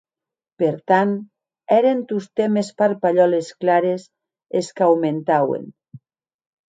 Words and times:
Per 0.61 0.69
tant, 0.91 1.11
èren 1.75 2.01
tostemp 2.11 2.57
es 2.63 2.73
parpalhòles 2.83 3.53
clares 3.65 4.09
es 4.63 4.75
qu'aumentauen. 4.81 5.73